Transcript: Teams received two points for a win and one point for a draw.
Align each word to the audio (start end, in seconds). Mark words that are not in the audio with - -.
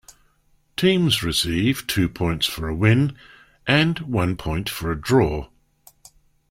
Teams 0.75 1.21
received 1.21 1.87
two 1.87 2.09
points 2.09 2.47
for 2.47 2.67
a 2.67 2.73
win 2.73 3.15
and 3.67 3.99
one 3.99 4.35
point 4.35 4.67
for 4.67 4.91
a 4.91 4.99
draw. 4.99 5.47